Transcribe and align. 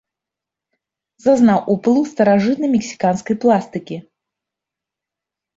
Зазнаў 1.25 1.59
уплыў 1.75 2.01
старажытнай 2.13 2.73
мексіканскай 2.79 3.35
пластыкі. 3.45 4.03